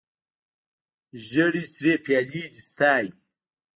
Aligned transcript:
ژړې 1.27 1.63
سرې 1.73 1.93
پیالې 2.05 2.43
دې 2.51 2.61
ستا 2.69 2.93
وي 3.01 3.09